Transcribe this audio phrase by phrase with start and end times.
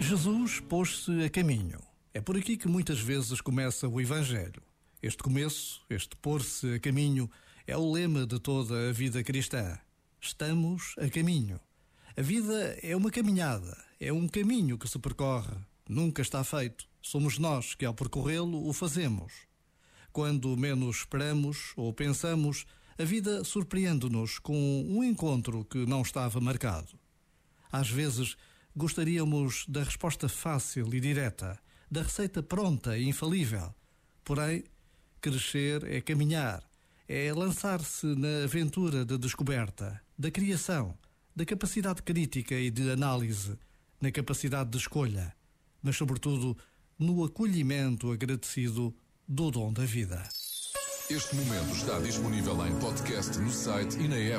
[0.00, 1.80] Jesus pôs-se a caminho.
[2.12, 4.62] É por aqui que muitas vezes começa o Evangelho.
[5.02, 7.30] Este começo, este pôr-se a caminho,
[7.66, 9.78] é o lema de toda a vida cristã.
[10.20, 11.60] Estamos a caminho.
[12.16, 15.56] A vida é uma caminhada, é um caminho que se percorre.
[15.88, 16.86] Nunca está feito.
[17.02, 19.32] Somos nós que, ao percorrê-lo, o fazemos.
[20.12, 22.64] Quando menos esperamos ou pensamos,
[22.96, 24.54] a vida surpreende-nos com
[24.88, 26.98] um encontro que não estava marcado.
[27.72, 28.36] Às vezes,
[28.76, 31.58] gostaríamos da resposta fácil e direta,
[31.90, 33.74] da receita pronta e infalível.
[34.24, 34.64] Porém,
[35.20, 36.62] crescer é caminhar,
[37.08, 40.96] é lançar-se na aventura da descoberta, da criação,
[41.34, 43.58] da capacidade crítica e de análise,
[44.00, 45.34] na capacidade de escolha,
[45.82, 46.56] mas, sobretudo,
[46.98, 48.94] no acolhimento agradecido
[49.26, 50.22] do dom da vida.
[51.10, 54.32] Este momento está disponível em podcast no site e na app.